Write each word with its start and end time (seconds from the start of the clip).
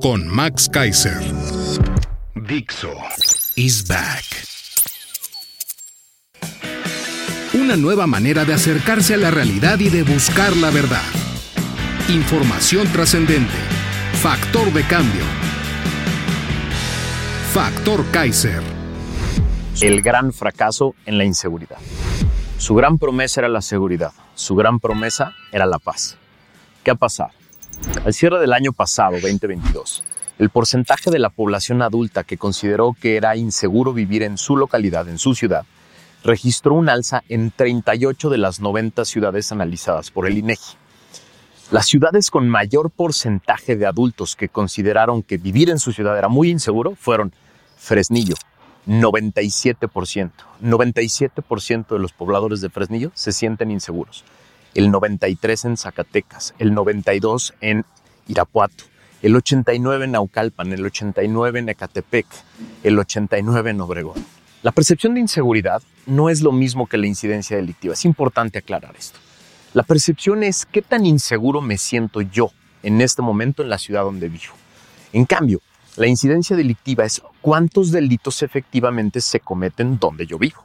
con 0.00 0.26
Max 0.26 0.68
Kaiser. 0.68 1.20
Dixo 2.34 2.92
is 3.56 3.86
back. 3.86 4.24
Una 7.52 7.76
nueva 7.76 8.06
manera 8.06 8.44
de 8.44 8.54
acercarse 8.54 9.14
a 9.14 9.16
la 9.18 9.30
realidad 9.30 9.78
y 9.78 9.90
de 9.90 10.02
buscar 10.02 10.56
la 10.56 10.70
verdad. 10.70 11.02
Información 12.08 12.90
trascendente. 12.92 13.52
Factor 14.22 14.72
de 14.72 14.82
cambio. 14.84 15.24
Factor 17.52 18.04
Kaiser. 18.10 18.62
El 19.82 20.00
gran 20.00 20.32
fracaso 20.32 20.94
en 21.04 21.18
la 21.18 21.24
inseguridad. 21.24 21.78
Su 22.58 22.74
gran 22.74 22.98
promesa 22.98 23.42
era 23.42 23.48
la 23.48 23.62
seguridad. 23.62 24.12
Su 24.34 24.54
gran 24.54 24.80
promesa 24.80 25.34
era 25.52 25.66
la 25.66 25.78
paz. 25.78 26.16
¿Qué 26.84 26.90
ha 26.90 26.94
pasado? 26.94 27.39
Al 28.04 28.14
cierre 28.14 28.38
del 28.38 28.52
año 28.52 28.72
pasado, 28.72 29.12
2022, 29.12 30.02
el 30.38 30.50
porcentaje 30.50 31.10
de 31.10 31.18
la 31.18 31.30
población 31.30 31.82
adulta 31.82 32.24
que 32.24 32.38
consideró 32.38 32.94
que 32.98 33.16
era 33.16 33.36
inseguro 33.36 33.92
vivir 33.92 34.22
en 34.22 34.38
su 34.38 34.56
localidad, 34.56 35.08
en 35.08 35.18
su 35.18 35.34
ciudad, 35.34 35.64
registró 36.22 36.74
un 36.74 36.88
alza 36.88 37.22
en 37.28 37.50
38 37.50 38.30
de 38.30 38.38
las 38.38 38.60
90 38.60 39.04
ciudades 39.04 39.52
analizadas 39.52 40.10
por 40.10 40.26
el 40.26 40.38
INEGI. 40.38 40.76
Las 41.70 41.86
ciudades 41.86 42.30
con 42.30 42.48
mayor 42.48 42.90
porcentaje 42.90 43.76
de 43.76 43.86
adultos 43.86 44.36
que 44.36 44.48
consideraron 44.48 45.22
que 45.22 45.38
vivir 45.38 45.70
en 45.70 45.78
su 45.78 45.92
ciudad 45.92 46.18
era 46.18 46.28
muy 46.28 46.50
inseguro 46.50 46.94
fueron 46.96 47.32
Fresnillo, 47.76 48.34
97%. 48.86 50.30
97% 50.62 51.88
de 51.88 51.98
los 51.98 52.12
pobladores 52.12 52.60
de 52.60 52.70
Fresnillo 52.70 53.10
se 53.14 53.32
sienten 53.32 53.70
inseguros 53.70 54.24
el 54.74 54.90
93 54.90 55.64
en 55.64 55.76
Zacatecas, 55.76 56.54
el 56.58 56.74
92 56.74 57.54
en 57.60 57.84
Irapuato, 58.28 58.84
el 59.22 59.36
89 59.36 60.04
en 60.04 60.12
Naucalpan, 60.12 60.72
el 60.72 60.84
89 60.84 61.58
en 61.58 61.68
Ecatepec, 61.68 62.26
el 62.82 62.98
89 62.98 63.70
en 63.70 63.80
Obregón. 63.80 64.24
La 64.62 64.72
percepción 64.72 65.14
de 65.14 65.20
inseguridad 65.20 65.82
no 66.06 66.28
es 66.28 66.42
lo 66.42 66.52
mismo 66.52 66.86
que 66.86 66.98
la 66.98 67.06
incidencia 67.06 67.56
delictiva. 67.56 67.94
Es 67.94 68.04
importante 68.04 68.58
aclarar 68.58 68.94
esto. 68.96 69.18
La 69.72 69.82
percepción 69.82 70.42
es 70.42 70.66
qué 70.66 70.82
tan 70.82 71.06
inseguro 71.06 71.60
me 71.60 71.78
siento 71.78 72.20
yo 72.20 72.50
en 72.82 73.00
este 73.00 73.22
momento 73.22 73.62
en 73.62 73.70
la 73.70 73.78
ciudad 73.78 74.02
donde 74.02 74.28
vivo. 74.28 74.52
En 75.12 75.24
cambio, 75.24 75.60
la 75.96 76.06
incidencia 76.06 76.56
delictiva 76.56 77.04
es 77.04 77.22
cuántos 77.40 77.90
delitos 77.90 78.42
efectivamente 78.42 79.20
se 79.20 79.40
cometen 79.40 79.98
donde 79.98 80.26
yo 80.26 80.38
vivo. 80.38 80.62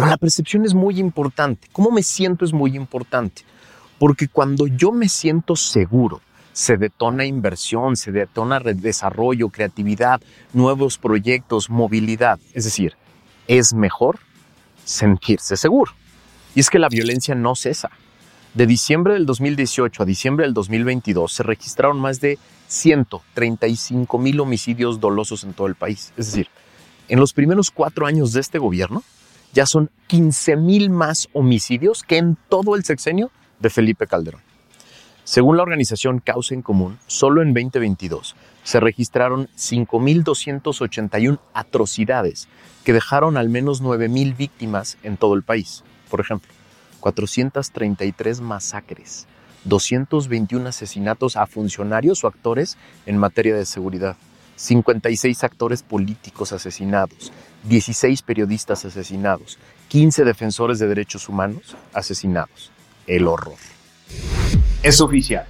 Pero 0.00 0.08
la 0.08 0.16
percepción 0.16 0.64
es 0.64 0.72
muy 0.72 0.98
importante. 0.98 1.68
¿Cómo 1.72 1.90
me 1.90 2.02
siento 2.02 2.46
es 2.46 2.54
muy 2.54 2.74
importante? 2.74 3.42
Porque 3.98 4.28
cuando 4.28 4.66
yo 4.66 4.92
me 4.92 5.10
siento 5.10 5.56
seguro, 5.56 6.22
se 6.54 6.78
detona 6.78 7.26
inversión, 7.26 7.96
se 7.96 8.10
detona 8.10 8.60
desarrollo, 8.60 9.50
creatividad, 9.50 10.22
nuevos 10.54 10.96
proyectos, 10.96 11.68
movilidad. 11.68 12.40
Es 12.54 12.64
decir, 12.64 12.94
es 13.46 13.74
mejor 13.74 14.20
sentirse 14.86 15.58
seguro. 15.58 15.92
Y 16.54 16.60
es 16.60 16.70
que 16.70 16.78
la 16.78 16.88
violencia 16.88 17.34
no 17.34 17.54
cesa. 17.54 17.90
De 18.54 18.66
diciembre 18.66 19.12
del 19.12 19.26
2018 19.26 20.02
a 20.02 20.06
diciembre 20.06 20.46
del 20.46 20.54
2022 20.54 21.30
se 21.30 21.42
registraron 21.42 22.00
más 22.00 22.22
de 22.22 22.38
135 22.68 24.18
mil 24.18 24.40
homicidios 24.40 24.98
dolosos 24.98 25.44
en 25.44 25.52
todo 25.52 25.66
el 25.66 25.74
país. 25.74 26.14
Es 26.16 26.24
decir, 26.24 26.48
en 27.10 27.20
los 27.20 27.34
primeros 27.34 27.70
cuatro 27.70 28.06
años 28.06 28.32
de 28.32 28.40
este 28.40 28.58
gobierno, 28.58 29.02
ya 29.52 29.66
son 29.66 29.90
15 30.06 30.56
mil 30.56 30.90
más 30.90 31.28
homicidios 31.32 32.02
que 32.02 32.18
en 32.18 32.36
todo 32.48 32.76
el 32.76 32.84
sexenio 32.84 33.30
de 33.58 33.70
Felipe 33.70 34.06
Calderón. 34.06 34.42
Según 35.24 35.56
la 35.56 35.62
organización 35.62 36.18
Causa 36.20 36.54
en 36.54 36.62
Común, 36.62 36.98
solo 37.06 37.42
en 37.42 37.54
2022 37.54 38.34
se 38.64 38.80
registraron 38.80 39.48
5.281 39.56 41.38
atrocidades 41.54 42.48
que 42.84 42.92
dejaron 42.92 43.36
al 43.36 43.48
menos 43.48 43.82
9.000 43.82 44.36
víctimas 44.36 44.98
en 45.02 45.16
todo 45.16 45.34
el 45.34 45.42
país. 45.42 45.84
Por 46.10 46.20
ejemplo, 46.20 46.50
433 47.00 48.40
masacres, 48.40 49.26
221 49.64 50.68
asesinatos 50.68 51.36
a 51.36 51.46
funcionarios 51.46 52.24
o 52.24 52.26
actores 52.26 52.76
en 53.06 53.18
materia 53.18 53.54
de 53.54 53.66
seguridad, 53.66 54.16
56 54.60 55.42
actores 55.42 55.82
políticos 55.82 56.52
asesinados, 56.52 57.32
16 57.64 58.20
periodistas 58.20 58.84
asesinados, 58.84 59.58
15 59.88 60.22
defensores 60.24 60.78
de 60.78 60.86
derechos 60.86 61.30
humanos 61.30 61.76
asesinados. 61.94 62.70
El 63.06 63.26
horror. 63.26 63.56
Es 64.82 65.00
oficial. 65.00 65.46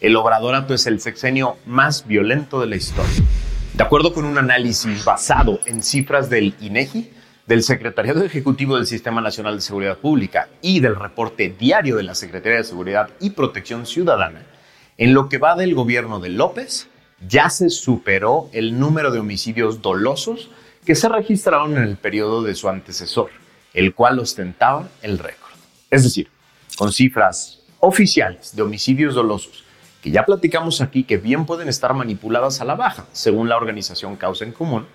El 0.00 0.16
Obradorato 0.16 0.72
es 0.72 0.86
el 0.86 1.00
sexenio 1.00 1.58
más 1.66 2.06
violento 2.06 2.58
de 2.58 2.66
la 2.66 2.76
historia. 2.76 3.22
De 3.74 3.84
acuerdo 3.84 4.14
con 4.14 4.24
un 4.24 4.38
análisis 4.38 5.04
basado 5.04 5.60
en 5.66 5.82
cifras 5.82 6.30
del 6.30 6.54
INEGI, 6.58 7.10
del 7.46 7.62
Secretariado 7.62 8.24
Ejecutivo 8.24 8.76
del 8.76 8.86
Sistema 8.86 9.20
Nacional 9.20 9.56
de 9.56 9.60
Seguridad 9.60 9.98
Pública 9.98 10.48
y 10.62 10.80
del 10.80 10.96
reporte 10.96 11.54
diario 11.58 11.96
de 11.96 12.02
la 12.04 12.14
Secretaría 12.14 12.58
de 12.58 12.64
Seguridad 12.64 13.10
y 13.20 13.30
Protección 13.30 13.84
Ciudadana, 13.84 14.46
en 14.96 15.12
lo 15.12 15.28
que 15.28 15.36
va 15.36 15.54
del 15.54 15.74
gobierno 15.74 16.18
de 16.18 16.30
López, 16.30 16.88
ya 17.28 17.50
se 17.50 17.70
superó 17.70 18.48
el 18.52 18.78
número 18.78 19.10
de 19.10 19.18
homicidios 19.18 19.82
dolosos 19.82 20.50
que 20.84 20.94
se 20.94 21.08
registraron 21.08 21.76
en 21.76 21.84
el 21.84 21.96
periodo 21.96 22.42
de 22.42 22.54
su 22.54 22.68
antecesor, 22.68 23.30
el 23.72 23.94
cual 23.94 24.18
ostentaba 24.18 24.88
el 25.02 25.18
récord. 25.18 25.52
Es 25.90 26.04
decir, 26.04 26.28
con 26.76 26.92
cifras 26.92 27.60
oficiales 27.80 28.54
de 28.54 28.62
homicidios 28.62 29.14
dolosos, 29.14 29.64
que 30.02 30.10
ya 30.10 30.24
platicamos 30.24 30.80
aquí 30.80 31.04
que 31.04 31.16
bien 31.16 31.46
pueden 31.46 31.68
estar 31.68 31.94
manipuladas 31.94 32.60
a 32.60 32.64
la 32.64 32.74
baja, 32.74 33.06
según 33.12 33.48
la 33.48 33.56
organización 33.56 34.16
Causa 34.16 34.44
en 34.44 34.52
Común, 34.52 34.86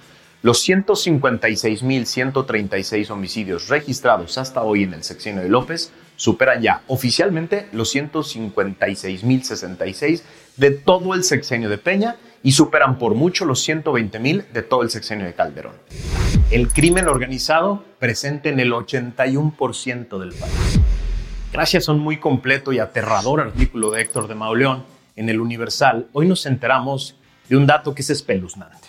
los 0.41 0.65
156.136 0.67 3.09
homicidios 3.09 3.67
registrados 3.67 4.37
hasta 4.37 4.63
hoy 4.63 4.83
en 4.83 4.93
el 4.93 5.03
sexenio 5.03 5.41
de 5.41 5.49
López 5.49 5.91
superan 6.15 6.61
ya 6.61 6.83
oficialmente 6.87 7.67
los 7.73 7.93
156.066 7.95 10.21
de 10.57 10.71
todo 10.71 11.13
el 11.13 11.25
sexenio 11.25 11.69
de 11.69 11.77
Peña 11.77 12.15
y 12.41 12.53
superan 12.53 12.97
por 12.97 13.15
mucho 13.15 13.43
los 13.45 13.67
120.000 13.67 14.47
de 14.51 14.61
todo 14.61 14.83
el 14.83 14.89
sexenio 14.89 15.25
de 15.25 15.33
Calderón. 15.33 15.73
El 16.51 16.69
crimen 16.69 17.07
organizado 17.07 17.83
presente 17.99 18.49
en 18.49 18.59
el 18.59 18.71
81% 18.71 20.19
del 20.19 20.33
país. 20.33 20.79
Gracias 21.51 21.89
a 21.89 21.93
un 21.93 21.99
muy 21.99 22.17
completo 22.17 22.71
y 22.71 22.77
aterrador 22.79 23.41
artículo 23.41 23.89
de 23.91 24.01
Héctor 24.01 24.27
de 24.27 24.35
Mauleón 24.35 24.83
en 25.15 25.29
el 25.29 25.41
Universal, 25.41 26.07
hoy 26.13 26.27
nos 26.27 26.45
enteramos 26.45 27.15
de 27.49 27.57
un 27.57 27.65
dato 27.67 27.93
que 27.93 28.03
es 28.03 28.09
espeluznante. 28.09 28.88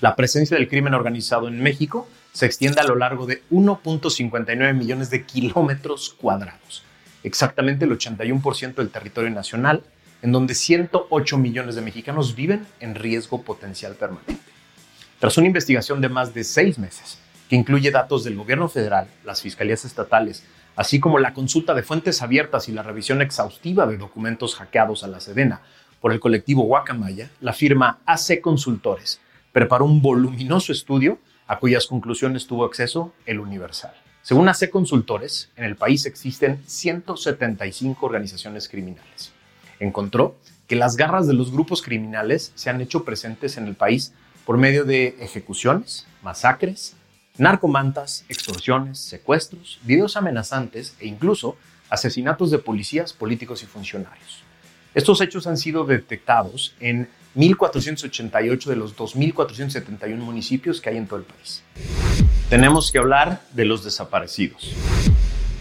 La 0.00 0.16
presencia 0.16 0.56
del 0.56 0.68
crimen 0.68 0.94
organizado 0.94 1.46
en 1.46 1.60
México 1.60 2.08
se 2.32 2.46
extiende 2.46 2.80
a 2.80 2.84
lo 2.84 2.94
largo 2.94 3.26
de 3.26 3.42
1.59 3.50 4.72
millones 4.72 5.10
de 5.10 5.26
kilómetros 5.26 6.16
cuadrados, 6.18 6.82
exactamente 7.22 7.84
el 7.84 7.90
81% 7.90 8.76
del 8.76 8.88
territorio 8.88 9.28
nacional, 9.28 9.82
en 10.22 10.32
donde 10.32 10.54
108 10.54 11.36
millones 11.36 11.74
de 11.74 11.82
mexicanos 11.82 12.34
viven 12.34 12.66
en 12.80 12.94
riesgo 12.94 13.42
potencial 13.42 13.94
permanente. 13.94 14.40
Tras 15.18 15.36
una 15.36 15.48
investigación 15.48 16.00
de 16.00 16.08
más 16.08 16.32
de 16.32 16.44
seis 16.44 16.78
meses, 16.78 17.18
que 17.50 17.56
incluye 17.56 17.90
datos 17.90 18.24
del 18.24 18.36
gobierno 18.36 18.70
federal, 18.70 19.06
las 19.24 19.42
fiscalías 19.42 19.84
estatales, 19.84 20.44
así 20.76 20.98
como 20.98 21.18
la 21.18 21.34
consulta 21.34 21.74
de 21.74 21.82
fuentes 21.82 22.22
abiertas 22.22 22.70
y 22.70 22.72
la 22.72 22.82
revisión 22.82 23.20
exhaustiva 23.20 23.86
de 23.86 23.98
documentos 23.98 24.54
hackeados 24.54 25.04
a 25.04 25.08
la 25.08 25.20
Sedena 25.20 25.60
por 26.00 26.12
el 26.12 26.20
colectivo 26.20 26.62
Guacamaya, 26.62 27.28
la 27.42 27.52
firma 27.52 27.98
AC 28.06 28.40
Consultores 28.40 29.20
preparó 29.52 29.84
un 29.84 30.02
voluminoso 30.02 30.72
estudio 30.72 31.18
a 31.46 31.58
cuyas 31.58 31.86
conclusiones 31.86 32.46
tuvo 32.46 32.64
acceso 32.64 33.12
el 33.26 33.40
Universal. 33.40 33.92
Según 34.22 34.48
AC 34.48 34.70
Consultores, 34.70 35.50
en 35.56 35.64
el 35.64 35.76
país 35.76 36.06
existen 36.06 36.62
175 36.66 38.04
organizaciones 38.04 38.68
criminales. 38.68 39.32
Encontró 39.80 40.36
que 40.66 40.76
las 40.76 40.96
garras 40.96 41.26
de 41.26 41.32
los 41.32 41.50
grupos 41.50 41.82
criminales 41.82 42.52
se 42.54 42.70
han 42.70 42.80
hecho 42.80 43.04
presentes 43.04 43.56
en 43.56 43.66
el 43.66 43.74
país 43.74 44.12
por 44.44 44.58
medio 44.58 44.84
de 44.84 45.16
ejecuciones, 45.20 46.06
masacres, 46.22 46.94
narcomantas, 47.38 48.24
extorsiones, 48.28 48.98
secuestros, 48.98 49.80
videos 49.82 50.16
amenazantes 50.16 50.94
e 51.00 51.06
incluso 51.06 51.56
asesinatos 51.88 52.50
de 52.50 52.58
policías, 52.58 53.12
políticos 53.12 53.62
y 53.62 53.66
funcionarios. 53.66 54.44
Estos 54.94 55.20
hechos 55.20 55.46
han 55.46 55.56
sido 55.56 55.84
detectados 55.84 56.74
en 56.80 57.08
1.488 57.36 58.64
de 58.64 58.76
los 58.76 58.96
2.471 58.96 60.16
municipios 60.16 60.80
que 60.80 60.90
hay 60.90 60.96
en 60.96 61.06
todo 61.06 61.20
el 61.20 61.24
país. 61.24 61.62
Tenemos 62.48 62.90
que 62.90 62.98
hablar 62.98 63.42
de 63.52 63.64
los 63.64 63.84
desaparecidos. 63.84 64.74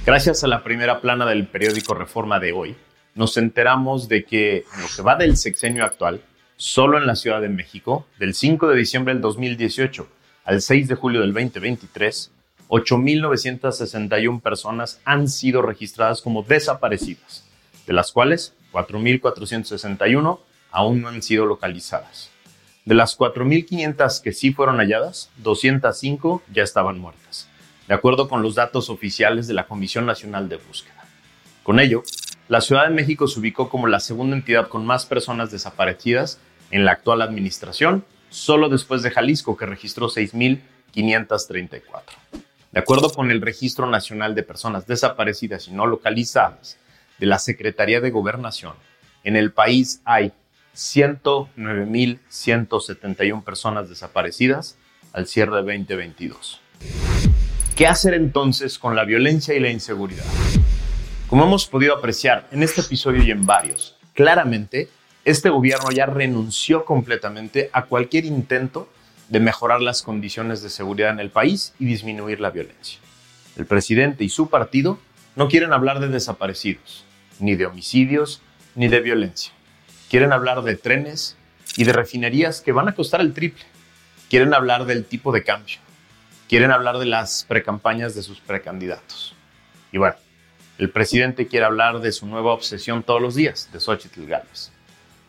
Gracias 0.05 0.43
a 0.43 0.47
la 0.47 0.63
primera 0.63 1.01
plana 1.01 1.25
del 1.25 1.47
periódico 1.47 1.93
Reforma 1.93 2.39
de 2.39 2.51
hoy, 2.51 2.75
nos 3.13 3.37
enteramos 3.37 4.07
de 4.07 4.23
que 4.23 4.65
en 4.73 4.81
lo 4.81 4.87
que 4.95 5.01
va 5.01 5.15
del 5.15 5.37
sexenio 5.37 5.85
actual, 5.85 6.21
solo 6.57 6.97
en 6.97 7.05
la 7.05 7.15
Ciudad 7.15 7.41
de 7.41 7.49
México, 7.49 8.07
del 8.17 8.33
5 8.33 8.69
de 8.69 8.75
diciembre 8.75 9.13
del 9.13 9.21
2018 9.21 10.07
al 10.45 10.61
6 10.61 10.87
de 10.87 10.95
julio 10.95 11.21
del 11.21 11.33
2023, 11.33 12.31
8.961 12.69 14.41
personas 14.41 14.99
han 15.05 15.27
sido 15.27 15.61
registradas 15.61 16.21
como 16.21 16.43
desaparecidas, 16.43 17.45
de 17.85 17.93
las 17.93 18.11
cuales 18.11 18.53
4.461 18.71 20.39
aún 20.71 21.01
no 21.01 21.09
han 21.09 21.21
sido 21.21 21.45
localizadas. 21.45 22.29
De 22.85 22.95
las 22.95 23.17
4.500 23.17 24.21
que 24.21 24.33
sí 24.33 24.51
fueron 24.51 24.77
halladas, 24.77 25.29
205 25.37 26.43
ya 26.51 26.63
estaban 26.63 26.99
muertas, 26.99 27.47
de 27.87 27.93
acuerdo 27.93 28.27
con 28.27 28.41
los 28.41 28.55
datos 28.55 28.89
oficiales 28.89 29.47
de 29.47 29.53
la 29.53 29.67
Comisión 29.67 30.05
Nacional 30.05 30.49
de 30.49 30.57
Búsqueda. 30.57 31.05
Con 31.63 31.79
ello, 31.79 32.03
la 32.47 32.61
Ciudad 32.61 32.87
de 32.87 32.95
México 32.95 33.27
se 33.27 33.39
ubicó 33.39 33.69
como 33.69 33.85
la 33.85 33.99
segunda 33.99 34.35
entidad 34.35 34.69
con 34.69 34.85
más 34.85 35.05
personas 35.05 35.51
desaparecidas 35.51 36.39
en 36.71 36.83
la 36.83 36.93
actual 36.93 37.21
administración, 37.21 38.05
solo 38.29 38.69
después 38.69 39.03
de 39.03 39.11
Jalisco, 39.11 39.55
que 39.55 39.67
registró 39.67 40.07
6.534. 40.07 41.81
De 42.71 42.79
acuerdo 42.79 43.11
con 43.11 43.29
el 43.31 43.41
Registro 43.41 43.87
Nacional 43.87 44.35
de 44.35 44.43
Personas 44.43 44.87
Desaparecidas 44.87 45.67
y 45.67 45.71
No 45.71 45.85
Localizadas 45.85 46.77
de 47.17 47.25
la 47.25 47.39
Secretaría 47.39 48.01
de 48.01 48.11
Gobernación, 48.11 48.73
en 49.23 49.35
el 49.35 49.51
país 49.51 50.01
hay 50.05 50.31
109.171 50.75 53.43
personas 53.43 53.89
desaparecidas 53.89 54.77
al 55.13 55.27
cierre 55.27 55.57
de 55.57 55.63
2022. 55.63 56.61
¿Qué 57.75 57.87
hacer 57.87 58.13
entonces 58.13 58.77
con 58.77 58.95
la 58.95 59.05
violencia 59.05 59.55
y 59.55 59.59
la 59.59 59.69
inseguridad? 59.69 60.25
Como 61.27 61.45
hemos 61.45 61.67
podido 61.67 61.95
apreciar 61.95 62.47
en 62.51 62.63
este 62.63 62.81
episodio 62.81 63.23
y 63.23 63.31
en 63.31 63.45
varios, 63.45 63.97
claramente 64.13 64.89
este 65.25 65.49
gobierno 65.49 65.91
ya 65.91 66.05
renunció 66.05 66.85
completamente 66.85 67.69
a 67.71 67.85
cualquier 67.85 68.25
intento 68.25 68.89
de 69.29 69.39
mejorar 69.39 69.81
las 69.81 70.01
condiciones 70.01 70.61
de 70.61 70.69
seguridad 70.69 71.11
en 71.11 71.19
el 71.19 71.29
país 71.29 71.73
y 71.79 71.85
disminuir 71.85 72.39
la 72.39 72.49
violencia. 72.49 72.99
El 73.55 73.65
presidente 73.65 74.23
y 74.23 74.29
su 74.29 74.49
partido 74.49 74.99
no 75.35 75.47
quieren 75.47 75.71
hablar 75.71 75.99
de 75.99 76.07
desaparecidos, 76.07 77.05
ni 77.39 77.55
de 77.55 77.65
homicidios, 77.65 78.41
ni 78.75 78.87
de 78.87 79.01
violencia. 79.01 79.53
Quieren 80.09 80.33
hablar 80.33 80.63
de 80.63 80.75
trenes 80.75 81.37
y 81.77 81.83
de 81.83 81.93
refinerías 81.93 82.61
que 82.61 82.71
van 82.71 82.87
a 82.87 82.95
costar 82.95 83.21
el 83.21 83.33
triple. 83.33 83.63
Quieren 84.29 84.55
hablar 84.55 84.85
del 84.85 85.05
tipo 85.05 85.31
de 85.31 85.43
cambio. 85.43 85.77
Quieren 86.47 86.71
hablar 86.71 86.97
de 86.97 87.05
las 87.05 87.45
precampañas 87.47 88.15
de 88.15 88.23
sus 88.23 88.39
precandidatos. 88.39 89.35
Y 89.91 89.99
bueno, 89.99 90.15
el 90.79 90.89
presidente 90.89 91.47
quiere 91.47 91.67
hablar 91.67 91.99
de 91.99 92.11
su 92.11 92.25
nueva 92.25 92.53
obsesión 92.53 93.03
todos 93.03 93.21
los 93.21 93.35
días, 93.35 93.69
de 93.71 93.79
Xochitl 93.79 94.25
Gálvez. 94.25 94.71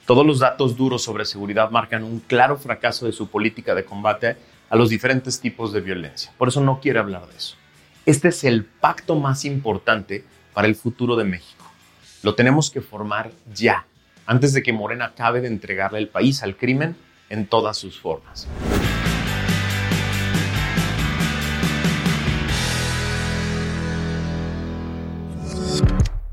Todos 0.06 0.24
los 0.24 0.38
datos 0.38 0.76
duros 0.76 1.02
sobre 1.02 1.26
seguridad 1.26 1.70
marcan 1.70 2.02
un 2.02 2.20
claro 2.20 2.56
fracaso 2.56 3.04
de 3.04 3.12
su 3.12 3.28
política 3.28 3.74
de 3.74 3.84
combate 3.84 4.36
a 4.70 4.76
los 4.76 4.88
diferentes 4.88 5.40
tipos 5.40 5.74
de 5.74 5.82
violencia. 5.82 6.32
Por 6.38 6.48
eso 6.48 6.62
no 6.62 6.80
quiere 6.80 7.00
hablar 7.00 7.26
de 7.26 7.36
eso. 7.36 7.56
Este 8.06 8.28
es 8.28 8.44
el 8.44 8.64
pacto 8.64 9.14
más 9.14 9.44
importante 9.44 10.24
para 10.54 10.66
el 10.66 10.74
futuro 10.74 11.16
de 11.16 11.24
México. 11.24 11.64
Lo 12.22 12.34
tenemos 12.34 12.70
que 12.70 12.80
formar 12.80 13.30
ya, 13.52 13.84
antes 14.30 14.52
de 14.52 14.62
que 14.62 14.72
Morena 14.72 15.06
acabe 15.06 15.40
de 15.40 15.48
entregarle 15.48 15.98
el 15.98 16.06
país 16.06 16.44
al 16.44 16.56
crimen 16.56 16.94
en 17.30 17.48
todas 17.48 17.76
sus 17.76 17.98
formas. 17.98 18.46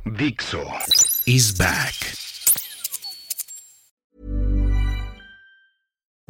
Dixo 0.06 0.64
is 1.26 1.58
back. 1.58 2.27